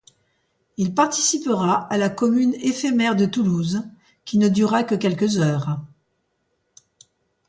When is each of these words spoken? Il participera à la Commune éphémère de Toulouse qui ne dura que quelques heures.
Il 0.77 0.95
participera 0.95 1.83
à 1.93 1.95
la 1.95 2.09
Commune 2.09 2.55
éphémère 2.55 3.15
de 3.15 3.27
Toulouse 3.27 3.83
qui 4.25 4.39
ne 4.39 4.47
dura 4.49 4.83
que 4.83 4.95
quelques 4.95 5.37
heures. 5.37 5.79